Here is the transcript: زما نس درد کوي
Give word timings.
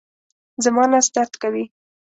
زما 0.63 0.83
نس 0.91 1.07
درد 1.15 1.33
کوي 1.41 1.63